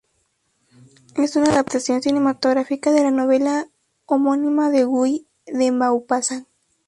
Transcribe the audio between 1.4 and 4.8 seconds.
adaptación cinematográfica de la novela homónima